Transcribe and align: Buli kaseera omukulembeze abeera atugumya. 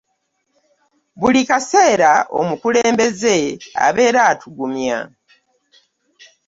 Buli 1.19 1.41
kaseera 1.49 2.11
omukulembeze 2.39 3.37
abeera 3.87 4.21
atugumya. 4.31 4.99